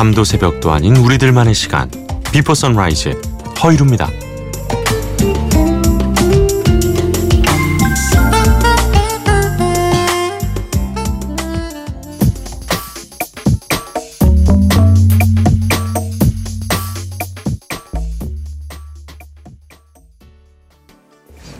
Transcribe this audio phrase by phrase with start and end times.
[0.00, 1.90] 밤도 새벽도 아닌 우리들만의 시간
[2.32, 3.20] 비포 선라이즈
[3.62, 4.08] 허이루입니다.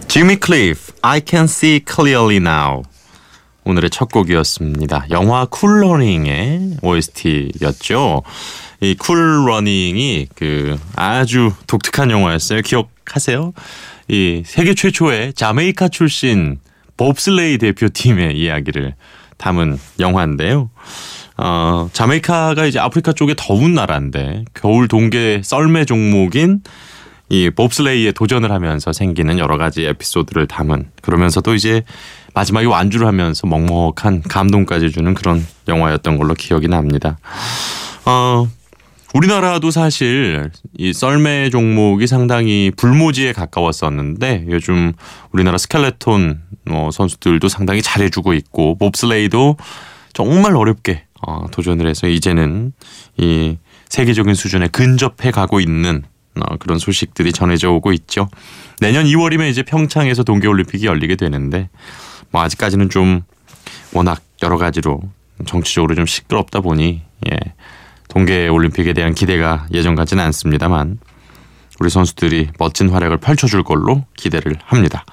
[0.09, 2.85] 지미 클리프 I can see clearly now
[3.65, 5.07] 오늘의 첫 곡이었습니다.
[5.11, 8.23] 영화 쿨러닝의 OST였죠.
[8.81, 12.63] 이 쿨러닝이 그 아주 독특한 영화였어요.
[12.63, 13.53] 기억하세요?
[14.09, 16.59] 이 세계 최초의 자메이카 출신
[16.97, 18.95] 봅슬레이 대표팀의 이야기를
[19.37, 20.71] 담은 영화인데요.
[21.37, 26.61] 어, 자메이카가 이제 아프리카 쪽에 더운 나라인데 겨울 동계 썰매 종목인
[27.31, 31.83] 이 봅슬레이에 도전을 하면서 생기는 여러 가지 에피소드를 담은 그러면서도 이제
[32.35, 37.19] 마지막에 완주를 하면서 먹먹한 감동까지 주는 그런 영화였던 걸로 기억이 납니다.
[38.05, 38.49] 어,
[39.15, 44.93] 우리나라도 사실 이 썰매 종목이 상당히 불모지에 가까웠었는데 요즘
[45.31, 49.57] 우리나라 스켈레톤 어, 선수들도 상당히 잘해주고 있고 봅슬레이도
[50.13, 52.73] 정말 어렵게 어, 도전을 해서 이제는
[53.19, 53.57] 이
[53.89, 56.19] 세계적인 수준에 근접해 가고 있는 어,
[56.59, 58.29] 그런 소식들이 전해져 오고 있죠.
[58.81, 61.69] 내년 2월이면 이제 평창에서 동계올림픽이 열리게 되는데
[62.31, 63.23] 뭐 아직까지는 좀
[63.93, 65.01] 워낙 여러 가지로
[65.47, 67.39] 정치적으로 좀 시끄럽다 보니 예.
[68.09, 70.99] 동계올림픽에 대한 기대가 예전 같지는 않습니다만
[71.79, 75.05] 우리 선수들이 멋진 활약을 펼쳐줄 걸로 기대를 합니다.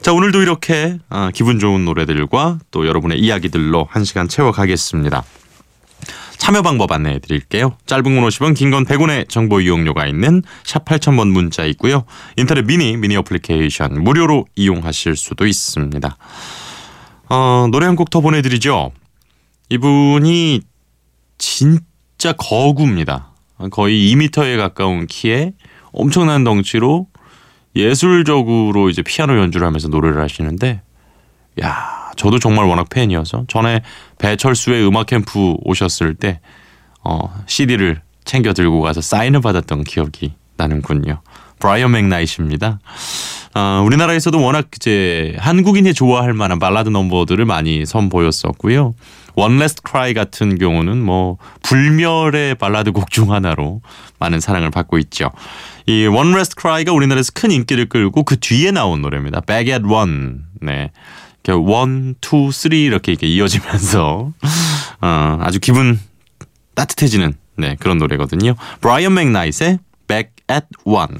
[0.00, 5.22] 자 오늘도 이렇게 아, 기분 좋은 노래들과 또 여러분의 이야기들로 한 시간 채워가겠습니다.
[6.40, 7.76] 참여 방법 안내해 드릴게요.
[7.86, 12.04] 짧은 건 50원, 긴 건 100원의 정보 이용료가 있는 샵 8000번 문자 있고요.
[12.36, 16.16] 인터넷 미니, 미니 어플리케이션 무료로 이용하실 수도 있습니다.
[17.28, 18.90] 어, 노래 한 곡 더 보내드리죠.
[19.68, 20.62] 이분이
[21.38, 23.28] 진짜 거구입니다.
[23.70, 25.52] 거의 2미터에 가까운 키에
[25.92, 27.06] 엄청난 덩치로
[27.76, 30.80] 예술적으로 이제 피아노 연주를 하면서 노래를 하시는데
[31.62, 33.82] 야 저도 정말 워낙 팬이어서 전에
[34.18, 36.40] 배철수의 음악 캠프 오셨을 때
[37.02, 41.22] 어, CD를 챙겨 들고 가서 사인을 받았던 기억이 나는군요.
[41.58, 42.80] 브라이언 맥나이트입니다.
[43.54, 48.94] 어, 우리나라에서도 워낙 이제 한국인이 좋아할 만한 발라드 넘버들을 많이 선보였었고요.
[49.34, 53.80] One Last Cry 같은 경우는 뭐 불멸의 발라드 곡 중 하나로
[54.18, 55.30] 많은 사랑을 받고 있죠.
[55.86, 59.40] 이 One Last Cry가 우리나라에서 큰 인기를 끌고 그 뒤에 나온 노래입니다.
[59.40, 60.40] Back at One.
[60.60, 60.90] 네.
[61.48, 64.32] one, two, three 이렇게 이렇게 이어지면서
[65.00, 65.98] 어, 아주 기분
[66.74, 68.54] 따뜻해지는 네, 그런 노래거든요.
[68.80, 71.18] 브라이언 맥나이트의 Back at One.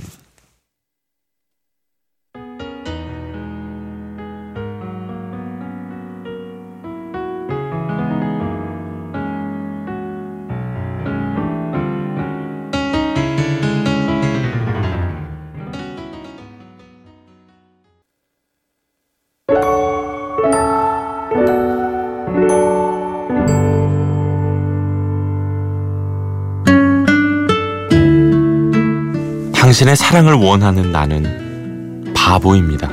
[29.80, 32.90] 당신의 사랑을 원하는 나는 바보입니다.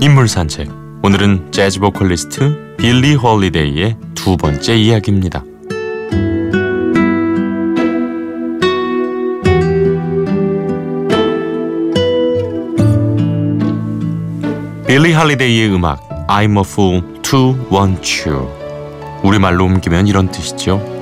[0.00, 0.70] 인물 산책.
[1.02, 5.42] 오늘은 재즈 보컬리스트 빌리 홀리데이의 두 번째 이야기입니다.
[14.86, 18.48] 빌리 홀리데이의 음악 I'm a fool to want you
[19.24, 20.93] 우리말로 옮기면 이런 뜻이죠.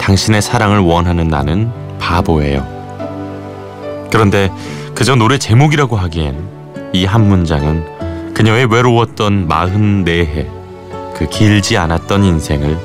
[0.00, 2.66] 당신의 사랑을 원하는 나는 바보예요.
[4.10, 4.50] 그런데
[4.94, 6.48] 그저 노래 제목이라고 하기엔
[6.92, 10.46] 이 한 문장은 그녀의 외로웠던 44해
[11.14, 12.76] 그 길지 않았던 인생을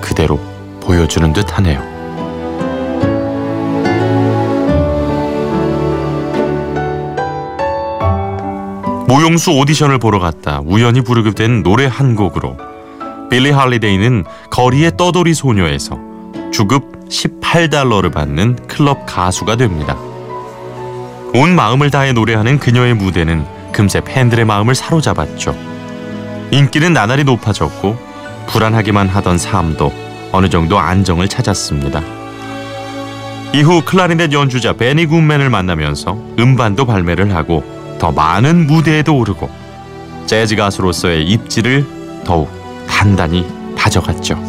[0.00, 0.38] 그대로
[0.80, 1.82] 보여주는 듯 하네요.
[9.06, 12.56] 모용수 오디션을 보러 갔다 우연히 부르게 된 노래 한 곡으로
[13.30, 15.98] 빌리 할리데이는 거리의 떠돌이 소녀에서
[16.50, 19.96] 주급 18달러를 받는 클럽 가수가 됩니다.
[21.34, 25.54] 온 마음을 다해 노래하는 그녀의 무대는 금세 팬들의 마음을 사로잡았죠.
[26.50, 27.96] 인기는 나날이 높아졌고
[28.48, 29.92] 불안하기만 하던 삶도
[30.32, 32.02] 어느 정도 안정을 찾았습니다.
[33.54, 37.62] 이후 클라리넷 연주자 베니 굿맨을 만나면서 음반도 발매를 하고
[37.98, 39.50] 더 많은 무대에도 오르고
[40.26, 41.86] 재즈 가수로서의 입지를
[42.24, 42.50] 더욱
[42.86, 43.46] 단단히
[43.76, 44.47] 다져갔죠.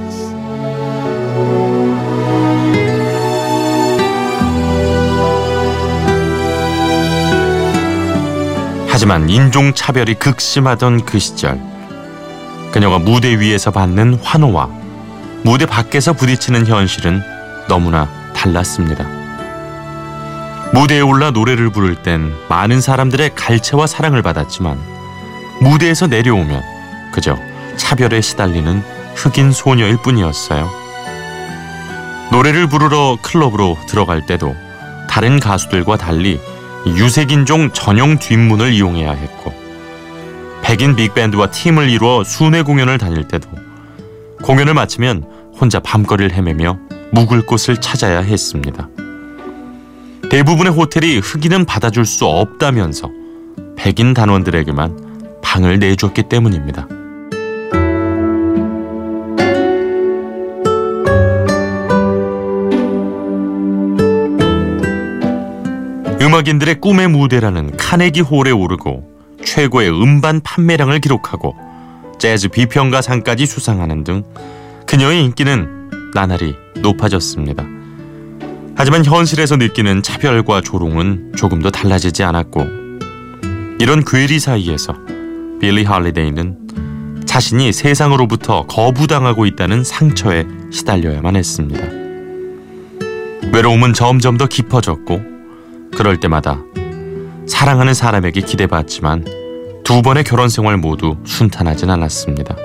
[9.00, 11.58] 하지만 인종차별이 극심하던 그 시절
[12.74, 14.68] 그녀가 무대 위에서 받는 환호와
[15.42, 17.22] 무대 밖에서 부딪히는 현실은
[17.70, 19.06] 너무나 달랐습니다.
[20.74, 24.78] 무대에 올라 노래를 부를 땐 많은 사람들의 갈채와 사랑을 받았지만
[25.62, 26.62] 무대에서 내려오면
[27.14, 27.38] 그저
[27.78, 28.84] 차별에 시달리는
[29.16, 30.70] 흑인 소녀일 뿐이었어요.
[32.34, 34.58] 노래를 부르러 클럽으로 들어갈 때도
[35.10, 36.38] 다른 가수들과 달리
[36.86, 39.54] 유색인종 전용 뒷문을 이용해야 했고
[40.62, 43.50] 백인 빅밴드와 팀을 이루어 순회 공연을 다닐 때도
[44.44, 45.24] 공연을 마치면
[45.60, 46.80] 혼자 밤거리를 헤매며
[47.12, 48.88] 묵을 곳을 찾아야 했습니다.
[50.30, 53.10] 대부분의 호텔이 흑인은 받아줄 수 없다면서
[53.76, 56.88] 백인 단원들에게만 방을 내줬기 때문입니다.
[66.22, 69.10] 음악인들의 꿈의 무대라는 카네기 홀에 오르고
[69.46, 71.56] 최고의 음반 판매량을 기록하고
[72.20, 74.24] 재즈 비평가상까지 수상하는 등
[74.86, 77.66] 그녀의 인기는 나날이 높아졌습니다.
[78.76, 82.66] 하지만 현실에서 느끼는 차별과 조롱은 조금도 달라지지 않았고
[83.80, 84.94] 이런 괴리 사이에서
[85.62, 91.82] 빌리 할리데이는 자신이 세상으로부터 거부당하고 있다는 상처에 시달려야만 했습니다.
[93.54, 95.39] 외로움은 점점 더 깊어졌고
[95.96, 96.60] 그럴 때마다
[97.48, 99.26] 사랑하는 사람에게 기대받지만
[99.84, 102.56] 두 번의 결혼 생활 모두 순탄하진 않았습니다.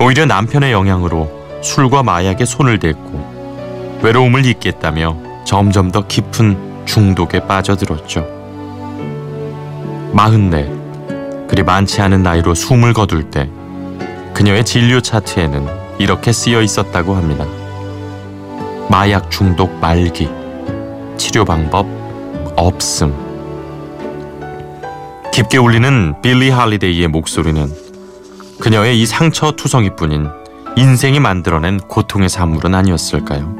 [0.00, 1.28] 오히려 남편의 영향으로
[1.62, 8.26] 술과 마약에 손을 댔고 외로움을 잊겠다며 점점 더 깊은 중독에 빠져들었죠.
[10.12, 10.68] 마흔넷,
[11.48, 13.48] 그리 많지 않은 나이로 숨을 거둘 때
[14.34, 15.66] 그녀의 진료 차트에는
[15.98, 17.44] 이렇게 쓰여 있었다고 합니다.
[18.88, 20.28] 마약 중독 말기,
[21.18, 21.86] 치료 방법
[22.56, 23.14] 없음.
[25.32, 27.70] 깊게 울리는 빌리 할리데이의 목소리는
[28.60, 30.28] 그녀의 이 상처 투성이뿐인
[30.76, 33.54] 인생이 만들어낸 고통의 산물은 아니었을까요?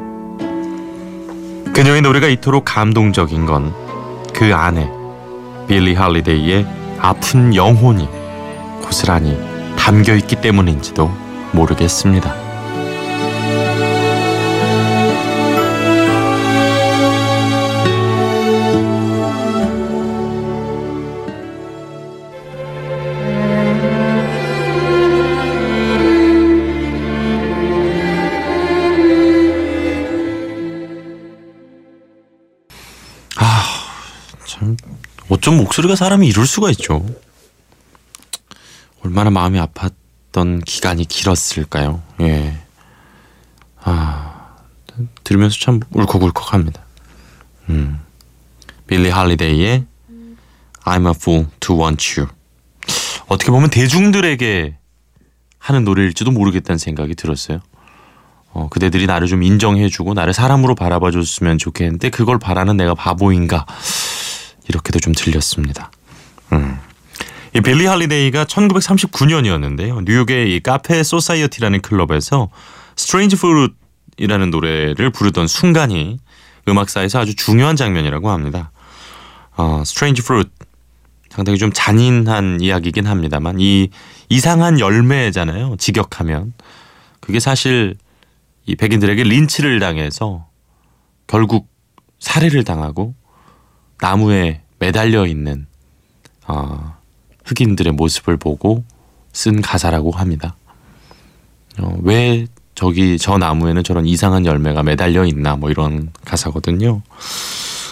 [1.74, 3.88] 그녀의 노래가 이토록 감동적인 건
[4.38, 4.88] 그 안에
[5.66, 6.64] 빌리 할리데이의
[7.00, 8.08] 아픈 영혼이
[8.84, 9.36] 고스란히
[9.76, 11.10] 담겨 있기 때문인지도
[11.50, 12.47] 모르겠습니다.
[35.48, 37.02] 어쩜 목소리가 사람이 이럴 수가 있죠.
[39.02, 42.02] 얼마나 마음이 아팠던 기간이 길었을까요?
[42.20, 42.58] 예.
[43.82, 44.56] 아
[45.24, 46.82] 들으면서 참 울컥울컥합니다.
[47.70, 47.98] 음.
[48.86, 49.86] 빌리 할리데이의
[50.84, 52.30] I'm a fool to want you.
[53.28, 54.76] 어떻게 보면 대중들에게
[55.58, 57.60] 하는 노래일지도 모르겠다는 생각이 들었어요.
[58.52, 63.64] 어, 그대들이 나를 좀 인정해주고 나를 사람으로 바라봐줬으면 좋겠는데 그걸 바라는 내가 바보인가
[64.68, 65.90] 이렇게도 좀 들렸습니다.
[66.52, 66.78] 음.
[67.54, 70.04] 이 빌리 할리데이가 1939년이었는데요.
[70.04, 72.48] 뉴욕의 이 카페 소사이어티라는 클럽에서
[72.96, 76.18] Strange Fruit이라는 노래를 부르던 순간이
[76.68, 78.70] 음악사에서 아주 중요한 장면이라고 합니다.
[79.56, 80.50] 어, Strange Fruit
[81.30, 83.90] 상당히 좀 잔인한 이야기긴 합니다만 이
[84.28, 85.76] 이상한 열매잖아요.
[85.78, 86.52] 직역하면
[87.20, 87.94] 그게 사실
[88.66, 90.46] 이 백인들에게 린치를 당해서
[91.26, 91.68] 결국
[92.18, 93.14] 살해를 당하고
[94.00, 95.66] 나무에 매달려 있는
[96.46, 96.96] 어,
[97.44, 98.84] 흑인들의 모습을 보고
[99.32, 100.56] 쓴 가사라고 합니다.
[101.80, 107.02] 어, 왜 저기 저 나무에는 저런 이상한 열매가 매달려 있나 뭐 이런 가사거든요.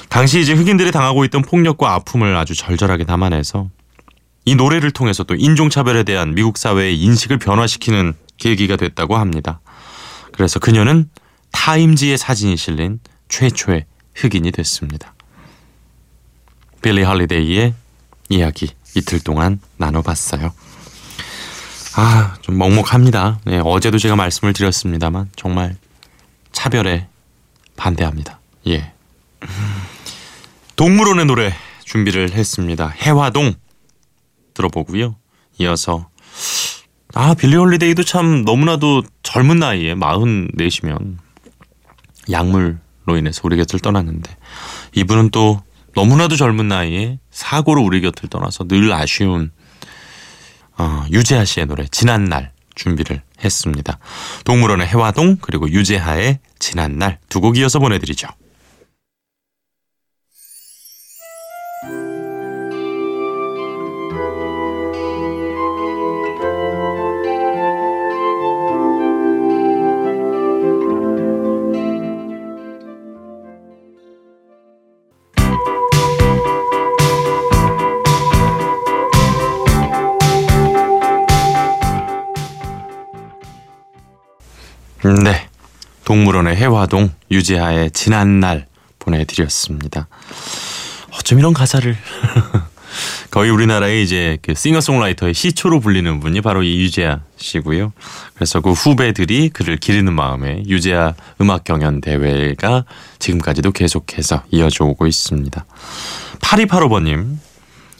[0.09, 3.69] 당시 이제 흑인들이 당하고 있던 폭력과 아픔을 아주 절절하게 담아내서
[4.45, 9.61] 이 노래를 통해서 또 인종차별에 대한 미국 사회의 인식을 변화시키는 계기가 됐다고 합니다.
[10.33, 11.11] 그래서 그녀는
[11.51, 15.16] 타임지의 사진이 실린 최초의 흑인이 됐습니다.
[16.87, 17.75] 빌리 할리데이의
[18.29, 20.53] 이야기 이틀 동안 나눠봤어요.
[21.97, 23.41] 아, 좀 먹먹합니다.
[23.45, 25.75] 네, 어제도 제가 말씀을 드렸습니다만 정말
[26.53, 27.09] 차별에
[27.77, 28.39] 반대합니다.
[28.69, 28.93] 예.
[30.77, 31.53] 동물원의 노래
[31.83, 32.87] 준비를 했습니다.
[32.87, 33.55] 해화동
[34.55, 35.17] 들어보고요.
[35.59, 36.09] 이어서
[37.15, 41.19] 아 빌리 홀리데이도 참 너무나도 젊은 나이에 마흔 네시면
[42.31, 44.37] 약물로 인해서 우리 곁을 떠났는데
[44.95, 45.66] 이분은 또
[45.97, 49.51] 너무나도 젊은 나이에 사고로 우리 곁을 떠나서 늘 아쉬운
[50.79, 53.99] 어, 유재하 씨의 노래 지난 날 준비를 했습니다.
[54.45, 58.29] 동물원의 혜화동 그리고 유재하의 지난 날 두 곡 이어서 보내드리죠.
[85.15, 85.49] 네.
[86.05, 88.67] 동물원의 혜화동 유재하의 지난 날
[88.99, 90.09] 보내드렸습니다.
[91.13, 91.97] 어쩜 이런 가사를
[93.31, 97.93] 거의 우리나라의 이제 그 싱어송라이터의 시초로 불리는 분이 바로 이 유재하 씨고요.
[98.35, 102.85] 그래서 그 후배들이 그를 기리는 마음에 유재하 음악 경연 대회가
[103.19, 105.65] 지금까지도 계속해서 이어져 오고 있습니다.
[106.41, 107.37] 8285번님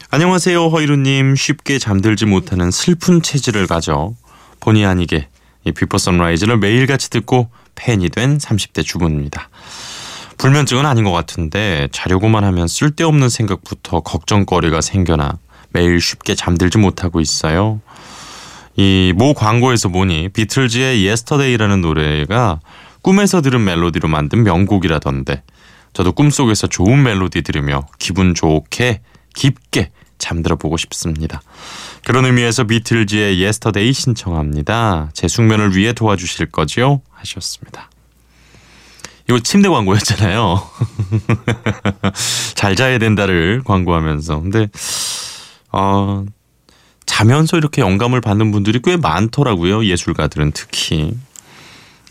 [0.09, 4.13] 안녕하세요 허일후님 쉽게 잠들지 못하는 슬픈 체질을 가져
[4.61, 5.27] 본의 아니게
[5.67, 9.49] 이 비포 선라이즈를 매일같이 듣고 팬이 된 30대 주부입니다.
[10.37, 15.37] 불면증은 아닌 것 같은데 자려고만 하면 쓸데없는 생각부터 걱정거리가 생겨나
[15.71, 17.81] 매일 쉽게 잠들지 못하고 있어요.
[18.77, 22.59] 이 모 광고에서 보니 비틀즈의 Yesterday라는 노래가
[23.01, 25.43] 꿈에서 들은 멜로디로 만든 명곡이라던데
[25.93, 29.01] 저도 꿈속에서 좋은 멜로디 들으며 기분 좋게
[29.33, 31.41] 깊게 잠들어 보고 싶습니다.
[32.05, 35.09] 그런 의미에서 비틀즈의 Yesterday 신청합니다.
[35.13, 37.01] 제 숙면을 위해 도와주실 거지요?
[37.11, 37.89] 하셨습니다.
[39.29, 40.63] 이거 침대 광고였잖아요.
[42.55, 44.39] 잘 자야 된다를 광고하면서.
[44.39, 44.69] 근데,
[45.73, 46.23] 어,
[47.05, 49.85] 자면서 이렇게 영감을 받는 분들이 꽤 많더라고요.
[49.85, 51.13] 예술가들은 특히.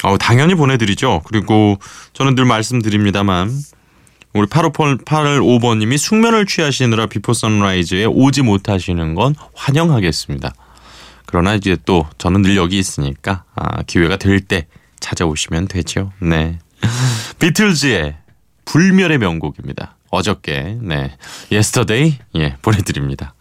[0.03, 1.23] 어, 당연히 보내드리죠.
[1.25, 1.79] 그리고
[2.13, 3.51] 저는 늘 말씀드립니다만,
[4.37, 10.53] 우리 8585번님이 숙면을 취하시느라 비포 선라이즈에 오지 못하시는 건 환영하겠습니다.
[11.25, 14.67] 그러나 이제 또 저는 늘 여기 있으니까 아, 기회가 될 때
[15.01, 16.13] 찾아오시면 되죠.
[16.21, 16.59] 네.
[17.39, 18.17] 비틀즈의
[18.65, 19.97] 불멸의 명곡입니다.
[20.11, 21.17] 어저께 네
[21.51, 23.35] Yesterday 예 보내 드립니다.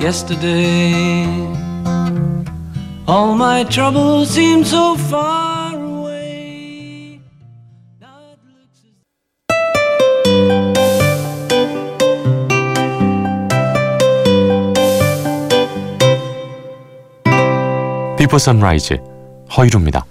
[0.00, 1.52] Yesterday,
[3.06, 7.20] all my troubles seem so far away.
[18.18, 18.98] 비포 선라이즈
[19.56, 20.04] 허이루입니다.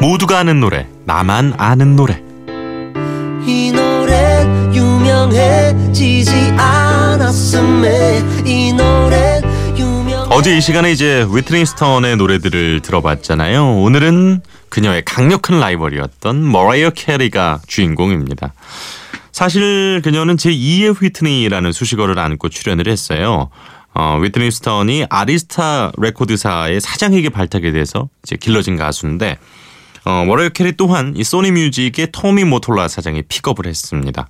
[0.00, 2.29] 모두가 아는 노래, 나만 아는 노래.
[5.30, 9.40] 유명해지지 않았음 해 이 노래
[10.30, 13.80] 어제 이 시간에 이제 휘트니 휴스턴의 노래들을 들어봤잖아요.
[13.80, 18.52] 오늘은 그녀의 강력한 라이벌이었던 머라이어 캐리가 주인공입니다.
[19.32, 23.50] 사실 그녀는 제2의 휘트니라는 수식어를 안고 출연을 했어요.
[23.92, 29.36] 어, 휘트니 휴스턴이 아리스타 레코드사의 사장에게 발탁이 돼서 이제 길러진 가수인데
[30.04, 34.28] 어, 머라이어 캐리 또한 이 소니 뮤직의 토미 모톨라 사장이 픽업을 했습니다.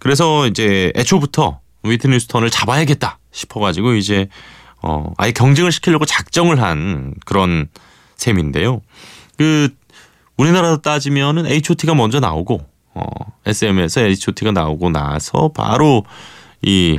[0.00, 4.28] 그래서 이제 애초부터 휘트니 휴스턴을 잡아야겠다 싶어가지고 이제
[4.82, 7.68] 어, 아예 경쟁을 시키려고 작정을 한 그런
[8.16, 8.80] 셈인데요.
[9.36, 9.68] 그
[10.36, 13.04] 우리나라 따지면은 H.O.T가 먼저 나오고 어,
[13.46, 16.04] SM에서 H.O.T가 나오고 나서 바로
[16.62, 16.98] 이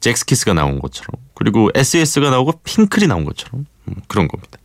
[0.00, 4.58] 젝스키스가 나온 것처럼 그리고 S.E.S.가 나오고 핑클이 나온 것처럼 음, 그런 겁니다.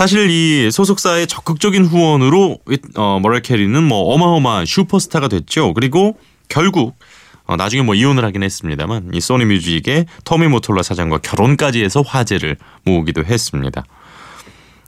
[0.00, 2.58] 사실 이 소속사의 적극적인 후원으로
[2.96, 5.74] 어, 머랄 캐리는 뭐 어마어마한 슈퍼스타가 됐죠.
[5.74, 6.96] 그리고 결국
[7.44, 12.56] 어, 나중에 뭐 이혼을 하긴 했습니다만 이 소니 뮤직의 터미 모톨라 사장과 결혼까지 해서 화제를
[12.84, 13.84] 모으기도 했습니다.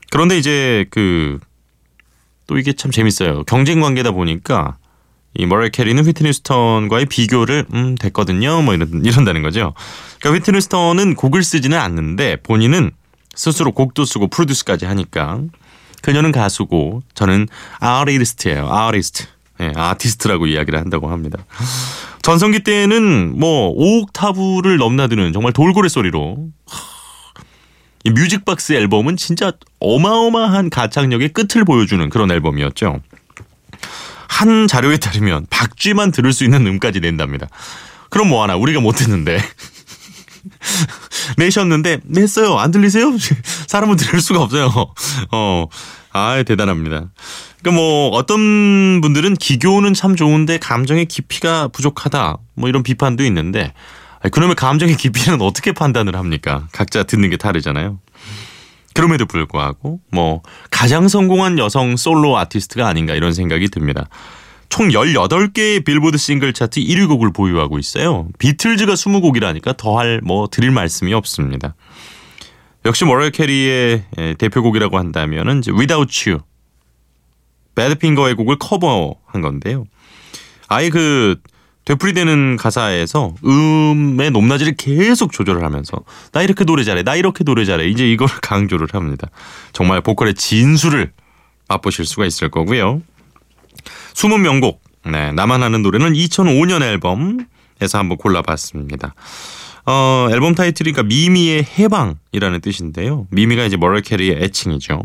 [0.09, 1.39] 그런데 이제 그
[2.47, 3.43] 또 이게 참 재밌어요.
[3.43, 4.77] 경쟁 관계다 보니까
[5.35, 8.61] 이 머랄 캐리는 휘트니 스턴과의 비교를 음 됐거든요.
[8.61, 9.73] 뭐 이런 이런다는 거죠.
[10.19, 12.91] 그러니까 휘트니 휴스턴은 곡을 쓰지는 않는데 본인은
[13.35, 15.39] 스스로 곡도 쓰고 프로듀스까지 하니까
[16.01, 17.47] 그녀는 가수고 저는
[17.79, 18.67] 아티스트예요.
[18.71, 19.25] 아티스트.
[19.59, 21.39] 네, 아티스트라고 이야기를 한다고 합니다.
[22.21, 26.49] 전성기 때는 뭐 5옥타브를 넘나드는 정말 돌고래 소리로
[28.05, 32.99] 이 Music Box 앨범은 진짜 어마어마한 가창력의 끝을 보여주는 그런 앨범이었죠.
[34.27, 37.47] 한 자료에 따르면 박쥐만 들을 수 있는 음까지 낸답니다.
[38.09, 39.37] 그럼 뭐하나 우리가 못 듣는데
[41.37, 42.57] 내셨는데 냈어요.
[42.57, 43.11] 안 들리세요?
[43.67, 44.71] 사람은 들을 수가 없어요.
[45.31, 45.67] 어,
[46.11, 47.09] 아 대단합니다.
[47.61, 52.37] 그러니까 뭐 어떤 분들은 기교는 참 좋은데 감정의 깊이가 부족하다.
[52.55, 53.73] 뭐 이런 비판도 있는데
[54.31, 56.67] 그러면 감정의 깊이는 어떻게 판단을 합니까?
[56.71, 57.99] 각자 듣는 게 다르잖아요.
[58.93, 64.07] 그럼에도 불구하고 뭐 가장 성공한 여성 솔로 아티스트가 아닌가 이런 생각이 듭니다.
[64.73, 68.27] 총 18개의 빌보드 싱글 차트 1위 곡을 보유하고 있어요.
[68.39, 71.75] 비틀즈가 20곡이라니까 더할 뭐 드릴 말씀이 없습니다.
[72.83, 74.03] 역시 머라이어 캐리의
[74.39, 76.41] 대표곡이라고 한다면은 Without You,
[77.75, 79.85] 배드핑거의 곡을 커버한 건데요.
[80.69, 81.35] 아예 그
[81.85, 85.99] 되풀이되는 가사에서 음의 높낮이를 계속 조절을 하면서
[86.31, 89.27] 나 이렇게 노래 잘해, 나 이렇게 노래 잘해 이제 이걸 강조를 합니다.
[89.71, 91.11] 정말 보컬의 진수를
[91.67, 93.03] 맛보실 수가 있을 거고요.
[94.13, 99.13] 숨은 명곡 네, 나만 아는 노래는 2005년 앨범에서 한번 골라봤습니다.
[99.85, 103.27] 어, 앨범 타이틀이니까 미미의 해방이라는 뜻인데요.
[103.31, 105.03] 미미가 이제 머럴 캐리의 애칭이죠.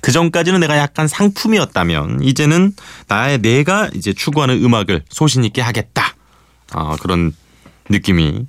[0.00, 2.72] 그 전까지는 내가 약간 상품이었다면 이제는
[3.08, 6.14] 나의 내가 이제 추구하는 음악을 소신 있게 하겠다.
[6.72, 7.32] 아, 그런
[7.88, 8.46] 느낌이 확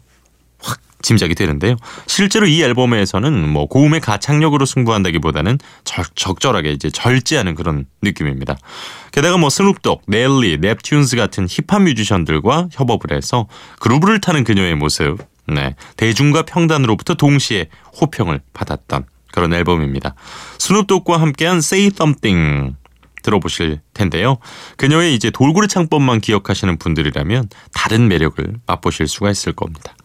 [1.01, 1.75] 짐작이 되는데요.
[2.08, 8.58] 실제로 이 앨범에서는 뭐 고음의 가창력으로 승부한다기보다는 적, 적절하게 이제 절제하는 그런 느낌입니다.
[9.12, 13.48] 게다가 뭐 스눕독, 넬리, 넵튠스 같은 힙합 뮤지션들과 협업을 해서
[13.79, 15.17] 그루브를 타는 그녀의 모습,
[15.48, 17.67] 네 대중과 평단으로부터 동시에
[18.00, 20.15] 호평을 받았던 그런 앨범입니다.
[20.60, 22.75] 스눕독과 함께한 Say Something
[23.24, 24.38] 들어보실 텐데요.
[24.77, 29.96] 그녀의 이제 돌고래 창법만 기억하시는 분들이라면 다른 매력을 맛보실 수가 있을 겁니다.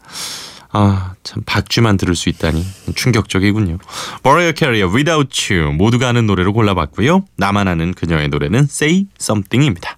[0.79, 2.63] 아, 참 박쥐만 들을 수 있다니
[2.95, 3.79] 충격적이군요.
[4.23, 7.25] 머라이어 캐리어 Without You 모두가 아는 노래로 골라봤고요.
[7.37, 9.96] 나만 아는 그녀의 노래는 Say Something입니다.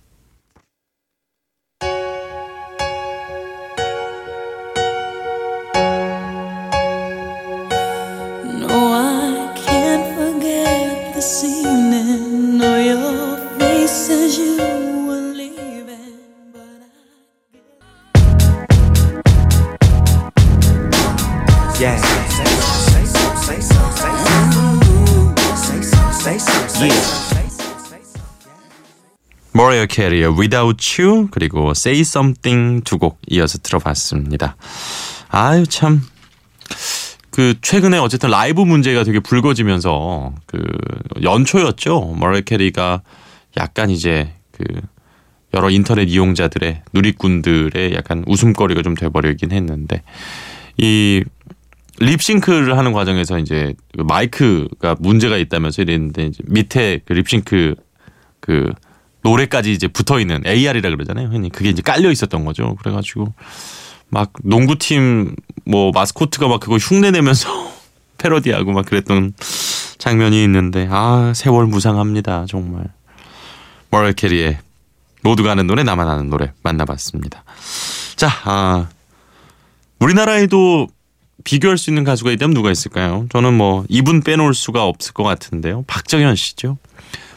[29.59, 34.57] 머라이어 캐리의 Without You 그리고 Say Something 두 곡 이어서 들어봤습니다.
[35.31, 36.01] 아유 참.
[37.33, 40.63] 그 최근에 어쨌든 라이브 문제가 되게 불거지면서 그
[41.23, 42.15] 연초였죠.
[42.21, 43.03] 머라이어 캐리가
[43.57, 44.63] 약간 이제 그
[45.55, 50.05] 여러 인터넷 이용자들의 누리꾼들의 약간 웃음거리가 좀 돼버리긴 했는데
[50.77, 51.25] 이
[51.99, 57.75] 립싱크를 하는 과정에서 이제 그 마이크가 문제가 있다면서 이랬는데 이제 밑에 그 립싱크
[58.39, 58.73] 그
[59.29, 61.29] 노래까지 이제 붙어 있는 AR이라 그러잖아요.
[61.29, 62.77] 흔히 그게 이제 깔려 있었던 거죠.
[62.77, 63.33] 그래가지고
[64.09, 65.35] 막 농구팀
[65.67, 67.49] 뭐 마스코트가 막 그거 흉내 내면서
[68.19, 69.35] 패러디하고 막 그랬던
[69.99, 72.85] 장면이 있는데 아 세월 무상합니다 정말.
[73.91, 74.59] 머럴 캐리의
[75.23, 77.45] 모두가 아는 노래 나만 아는 노래 만나봤습니다.
[78.17, 78.89] 자, 아,
[79.99, 80.89] 우리나라에도
[81.49, 83.25] 비교할 수 있는 가수가 있다면 누가 있을까요?
[83.31, 85.83] 저는 뭐 이분 빼놓을 수가 없을 것 같은데요.
[85.87, 86.77] 박정현 씨죠.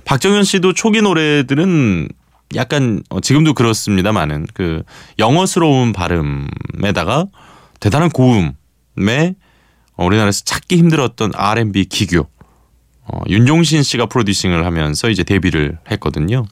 [0.04, 2.10] 박정현 씨도 초기 노래들은
[2.56, 4.84] 약간 어, 지금도 그렇습니다만은 그
[5.18, 7.28] 영어스러운 발음에다가
[7.80, 9.36] 대단한 고음에
[9.96, 12.28] 어, 우리나라에서 찾기 힘들었던 R&B 기교
[13.06, 16.46] 어, 윤종신 씨가 프로듀싱을 하면서 이제 데뷔를 했거든요.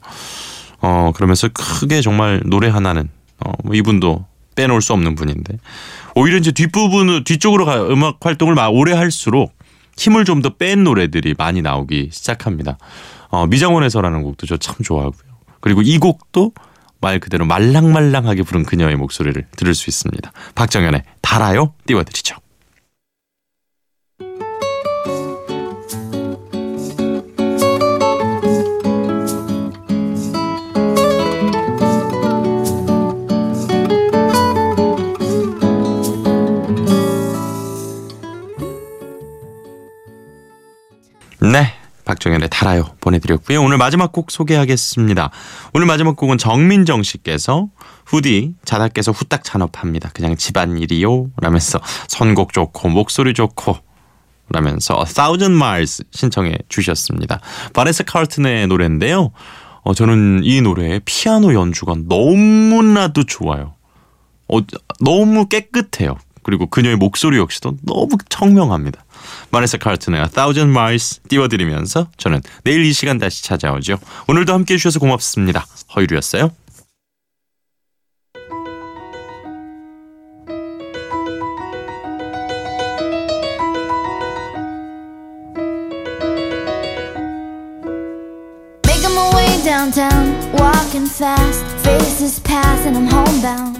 [0.80, 3.10] 어 그러면서 크게 정말 노래 하나는
[3.44, 4.24] 어, 뭐 이분도
[4.60, 5.58] 빼놓을 수 없는 분인데
[6.14, 9.54] 오히려 이제 뒷부분 뒤쪽으로 가 음악 활동을 막 오래 할수록
[9.96, 12.78] 힘을 좀 더 뺀 노래들이 많이 나오기 시작합니다.
[13.28, 15.30] 어, 미장원에서라는 곡도 저 참 좋아하고요.
[15.60, 16.52] 그리고 이 곡도
[17.00, 20.30] 말 그대로 말랑말랑하게 부른 그녀의 목소리를 들을 수 있습니다.
[20.54, 22.36] 박정현의 달아요 띄워드리죠.
[42.10, 43.62] 박정현의 달아요 보내드렸고요.
[43.62, 45.30] 오늘 마지막 곡 소개하겠습니다.
[45.74, 47.68] 오늘 마지막 곡은 정민정 씨께서
[48.04, 50.10] 후디 자다께서 후딱 잔업합니다.
[50.12, 53.76] 그냥 집안일이요 라면서 선곡 좋고 목소리 좋고
[54.48, 57.40] 라면서 A Thousand Miles 신청해 주셨습니다.
[57.74, 59.30] 바네스 카르튼의 노래인데요.
[59.82, 63.74] 어, 저는 이 노래의 피아노 연주가 너무나도 좋아요.
[64.48, 64.58] 어,
[64.98, 66.16] 너무 깨끗해요.
[66.50, 69.04] 그리고 그녀의 목소리 역시도 너무 청명합니다.
[69.50, 73.98] 마네사 카르튼의 Thousand Miles 띄워드리면서 저는 내일 이 시간 다시 찾아오죠.
[74.26, 75.64] 오늘도 함께해 주셔서 고맙습니다.
[89.32, 93.79] way downtown, walking fast, faces pass, and I'm homebound.